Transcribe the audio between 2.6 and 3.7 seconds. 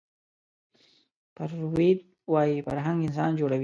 فرهنګ انسان جوړوي